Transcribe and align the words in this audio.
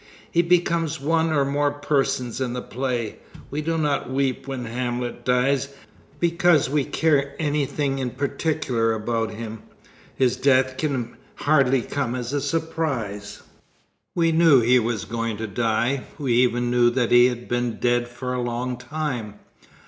He 0.31 0.41
becomes 0.41 0.99
one 0.99 1.31
or 1.31 1.45
more 1.45 1.69
persons 1.69 2.41
in 2.41 2.53
the 2.53 2.61
play. 2.63 3.17
We 3.51 3.61
do 3.61 3.77
not 3.77 4.09
weep 4.09 4.47
when 4.47 4.65
Hamlet 4.65 5.23
dies 5.23 5.69
because 6.19 6.67
we 6.71 6.85
care 6.85 7.35
anything 7.37 7.99
in 7.99 8.09
particular 8.09 8.93
about 8.93 9.29
him. 9.29 9.61
His 10.15 10.37
death 10.37 10.75
can 10.77 11.17
hardly 11.35 11.83
come 11.83 12.15
as 12.15 12.33
a 12.33 12.41
surprise. 12.41 13.43
We 14.15 14.31
knew 14.31 14.59
he 14.61 14.79
was 14.79 15.05
going 15.05 15.37
to 15.37 15.45
die. 15.45 16.05
We 16.17 16.33
even 16.37 16.71
knew 16.71 16.89
that 16.89 17.11
he 17.11 17.27
had 17.27 17.47
been 17.47 17.75
dead 17.77 18.07
for 18.07 18.33
a 18.33 18.41
long 18.41 18.77
time. 18.77 19.35